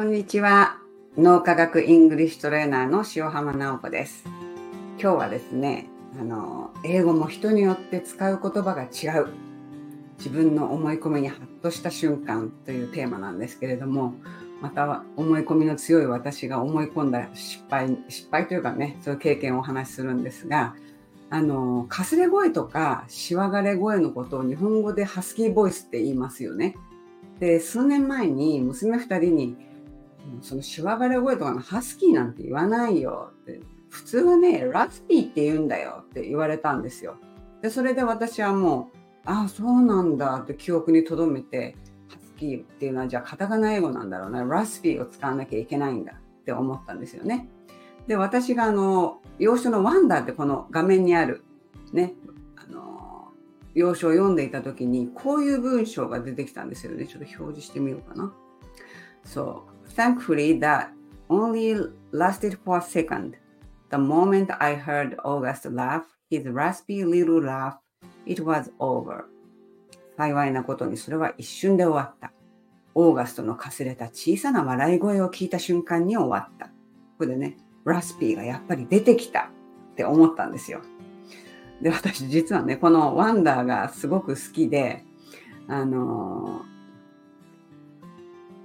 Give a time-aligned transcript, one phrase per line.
[0.00, 0.78] こんにちは。
[1.18, 4.24] 脳科学イングリッシュトレーナーの塩浜直子です。
[4.98, 9.28] 今日はですね、あの、英語も人によって使う言葉が違う。
[10.16, 14.14] 自分の思い込みにハッとした瞬間というテーマなんですけれども、
[14.62, 20.76] また思い込みの強い私が思い込んだ失敗、失敗というかね、そういう経験をお話しするんですが、
[21.28, 26.74] あの、かすれ声とかしわがれ声のことを日本語でハスキーボイスって言いますよね。
[27.38, 29.69] で、数年前に娘2人に、
[30.42, 37.16] そのしわがれ声とかのハスキーなんて言わないよって、普通はね、ラスピーって言うんだよって言われたんですよ。
[37.62, 41.76] で、それで私はもう、ああ、そうなんだって記憶に留めて、
[42.08, 47.48] ハスキーっていうのはじゃあカタカナ英語なんだろうな、ラスピーを使わなきゃいけないんだって思ったんですよね。
[48.06, 51.42] で、私があの、洋書のワンダーってこの画面にある、
[51.92, 52.14] ね、
[52.56, 53.28] あの、
[53.74, 57.06] 洋書を読んでいた時に、こういう文章が出てきたんですよね。
[57.06, 58.32] ちょっと表示してみようかな。
[59.24, 59.79] そう。
[59.94, 60.92] Thankfully that
[61.28, 61.76] only
[62.12, 63.36] lasted for a second.
[63.90, 67.74] The moment I heard August laugh, his raspy little laugh,
[68.26, 69.24] it was over.
[70.16, 72.32] 幸いなことにそれは一瞬で終わった。
[72.94, 76.66] オーガストのかすれた小さな笑い声を聞いた瞬間に終わった。
[76.66, 76.72] こ
[77.20, 79.50] こでね、ラスピーがやっぱり出てきた
[79.92, 80.82] って思ったんですよ。
[81.80, 85.04] で、私実はね、このワンダーがすごく好きで、
[85.68, 86.79] あのー、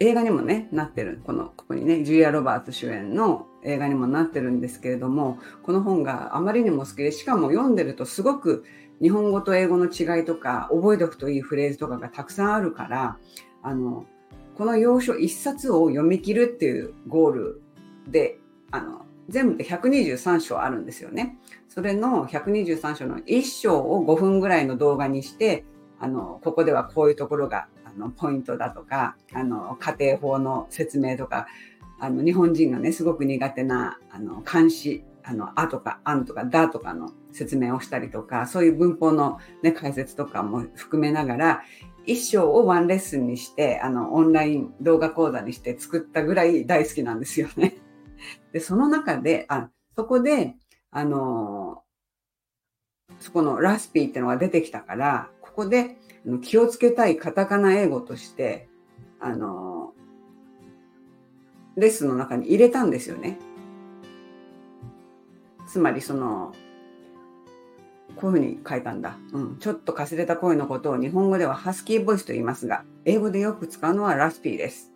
[0.00, 1.20] 映画にもね、なってる。
[1.24, 8.64] この、ここにね、ジュリア・ロバーツ主演の映画にもなってるんですけれども、この本があまりにも好きで、しかも読んでるとすごく
[9.02, 13.18] 日本語と英語の違いとか、覚えておくといいフレーズとかがたくさんあるから、
[13.62, 14.06] あの、
[14.56, 17.62] この要所一冊を読み切るっていうゴール
[18.08, 18.38] で、
[18.70, 21.36] あの、全部で123章あるんですよね。
[21.68, 25.64] それの123章の1章を5分ぐらいの動画にして、
[26.00, 31.46] あの、ここではこういうところが、あの、ポイントだとか、あの、家庭法の説明とか、
[32.00, 41.62] あの、日本人がね、すごく苦手な、あの、監視、あの、あとか、あんとか、だとかの説明をしたりとか、そういう文法のね、解説とかも含めながら、
[42.06, 47.76] 一章をワンレッスンにして、あの、オンライン動画講座にして作ったぐらい大好きなんですよね。
[48.52, 50.56] で、その中で、あ、そこで、
[50.92, 51.84] あの
[53.20, 55.96] そこのラスピーっていうのが出てきたから、ここで
[56.42, 58.68] 気をつけたいカタカナ英語として、
[59.20, 59.92] あの
[61.76, 63.38] レッスンの中に入れたんですよね。
[65.66, 66.52] つまりその、
[68.16, 69.18] こういうふうに書いたんだ。
[69.32, 69.58] うん。
[69.58, 74.92] ちょっとかすれた声のことを日本語ではハスキーボイスと言いますが、英語でよく使うのはラスピーです。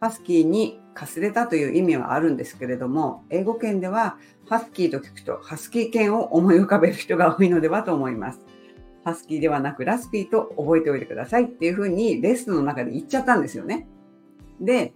[0.00, 4.18] ハスキーにかすれたという意味はあるんですけれども、英語圏では
[4.48, 8.53] ハスキーと聞くとハスキー犬を思い浮かべる人が多いのではと思います。
[9.04, 13.86] ハスキーではなくラスピーと覚えておいてくださいっていうふうにレッスンの中で言っちゃったんですよね。
[14.60, 14.94] で、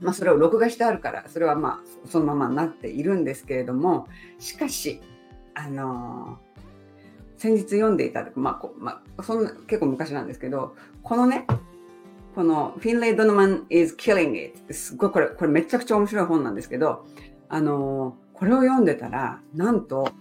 [0.00, 4.06] まあそれを録画してあるから、それはまあそのままなっているんですけれども、
[4.38, 5.00] しかし、
[5.54, 11.46] あのー、先日読んでいた、まあ、まあ、そんな結構昔なんですけど、このね、
[12.34, 17.06] このフィンレイ・ドノマン is killing it すごいこれ、これめちゃくちゃ面白い本なんですけど、
[17.48, 20.12] あのー、これを読んでたら、なんと、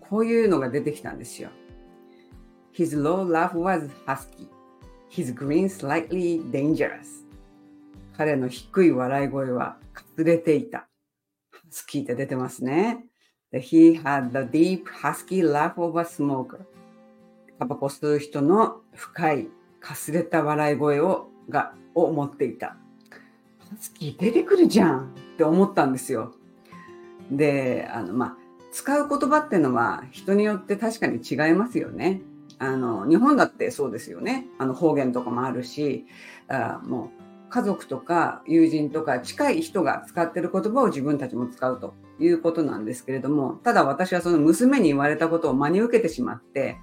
[0.00, 1.50] こういうのが出てきたんですよ。
[2.76, 4.50] His low laugh was husky.
[5.08, 7.24] His grin slightly dangerous.
[8.14, 10.86] 彼の低い笑い声はかすれていた。
[11.50, 13.06] ハスキーって出てますね。
[13.50, 16.58] He had the deep husky laugh of a smoker.
[17.58, 19.48] タバコ吸う人の深い
[19.80, 22.76] かすれた笑い声をがを持っていた。
[23.58, 26.34] ハスキー出てくるじゃんって思ったんですよ。
[27.30, 28.36] で、あの、まあ、
[28.70, 32.20] 使う言葉ってのは人によって確かに違いますよね。
[32.58, 34.46] あの、日本だってそうですよね。
[34.58, 36.06] あの方言とかもあるし、
[36.48, 46.78] あもう家族とか友人とか近い人が使ってる言葉を自分たちも使うということなんですけれども、ただ私はその娘に言われたことを真に受けてしまって、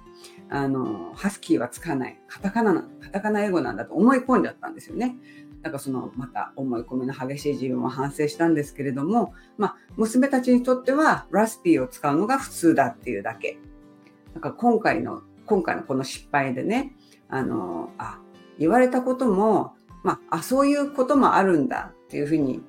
[0.48, 2.20] あの、ハスキーはつかない。
[2.28, 5.16] カタカナ、カタカナ英語なんだと思い込んじゃったんですよね。
[5.62, 13.58] だかその、また思い込みの激しい自分を反省したんですけれども、まあ、娘たちにとってはラスピーを使うのが普通だっていうだけ。
[14.34, 16.92] だか今回の、今回のこの失敗でね、
[17.28, 18.18] あの、あ、
[18.58, 22.62] 言われたことも、まあ、あ、そういうこともあるんだっていうふうに、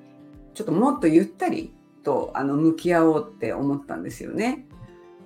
[0.54, 4.66] ちょっともっとゆったりと、あの、向き合おうって思ったんですよね。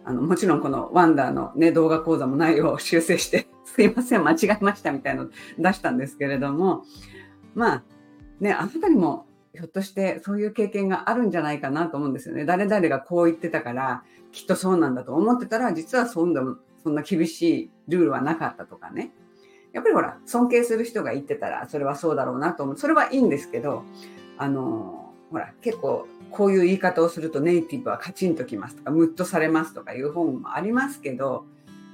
[0.05, 6.85] あの、もちろんこのワンダーのね、動画講座も内容を修正して、 すいません、間違えましたみたいなの出したんですけれども、
[7.55, 7.83] まあ、
[8.41, 12.45] ね、あなたにもひょっとしてそういう経験があるんじゃないかなと思うんですよね。
[12.45, 14.03] 誰々がこう言ってたから、
[14.33, 16.43] きっとそうなんだと思ってたら、実はそんな
[16.83, 19.13] そんな厳しいルールはなかったとかね。
[19.73, 22.79] やっぱりほら、尊敬する人が言ってたら、それはそうだろうなと思う。
[22.79, 23.85] それはいいんですけど、
[24.37, 31.45] あの、ほら、結構、こういう言い方をするとネイティブはカチンときますとか、ムッとされますとかいう本もありますけど、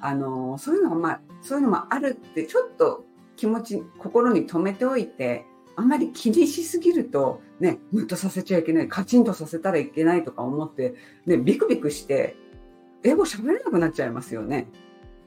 [0.00, 3.04] あの、そういうのが、まあ、そういうのもあるって、ちょっと
[3.36, 5.44] 気持ち、心に留めておいて、
[5.76, 10.94] あんまり気にしすぎると、ね、ムッとさせちゃいけない、カチンとさせたらいけないとか思って、
[11.26, 12.36] ね、ビクビクして、
[13.06, 14.66] 英語喋れなくなっちゃいますよね。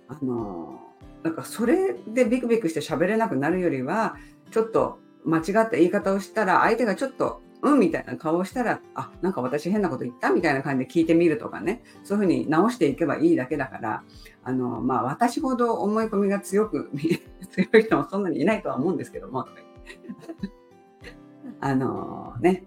[0.09, 0.79] あの、
[1.23, 4.17] なんかそれでビクビクして喋れなくなるよりは、
[4.51, 14.03] ちょっと間違った言い方をしたら、相手がちょっと、うんみたいな顔をしたら、あ、なんか私変なこと言ったみたいな感じで聞いてみるとかね、そういうふうに直していけばいいだけだから、
[14.43, 16.89] あの、まあ私ほど思い込みが強く、
[17.51, 19.45] 強い人もそんなにいないとは思うんですけども、
[21.59, 22.65] あのね、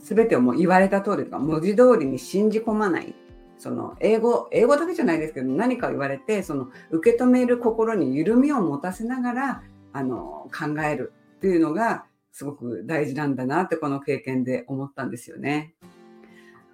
[0.00, 3.14] すべてをもう言われた通りとか、文字通りに信じ込まない。
[3.62, 9.62] その英語、英語だけじゃないですけど、何か言われて、その受け止める心に緩みを持たせながら、
[9.92, 15.74] あの、考えるっていうのがすごく大事なんだなってこの経験で思ったんですよね。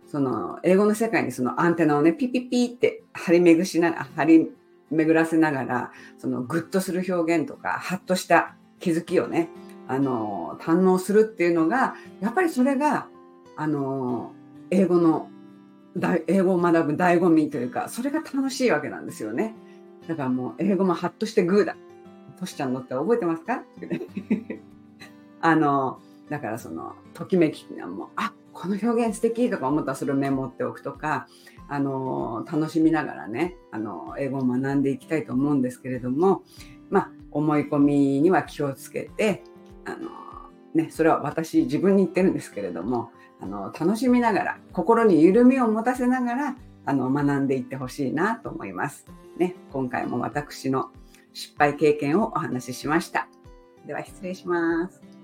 [0.06, 4.50] その英語の世界にそのアンテナをね、ピピピって張り巡しな、張り
[4.90, 9.50] 巡らせながら、そのグッとする表現とか、ハッとした気づきをね、
[9.88, 13.08] あの、堪能するっていうのが、やっぱりそれが、
[13.56, 14.32] あの、
[14.70, 15.28] 英語の
[16.26, 19.54] 英語を学ぶ醍醐味というか、それが楽しいわけなんですよね。
[20.06, 21.76] だからもう、英語もハッとしてグーだ。
[22.38, 23.64] トシちゃんのって覚えてますか？
[25.40, 26.00] あの、
[26.30, 31.26] だからその、ときめきなもう、あ、この表現素敵とか思ったらそれをメモっておくとか、
[31.68, 36.42] あの、楽しみながらね、あの、英語を学んでいきたいと思うんですけれども、
[36.90, 39.42] まあ、思い込みには気をつけて、
[39.84, 40.08] あの、
[40.74, 43.10] ね、それは私自分に言ってるんですけれども、
[43.40, 49.06] あの楽しみながら心に緩みを持たせながらあの学んでいってほしいなと思います。
[49.36, 50.90] ね、今回も私の
[51.32, 53.28] 失敗経験をお話ししました。
[53.86, 55.17] では失礼します。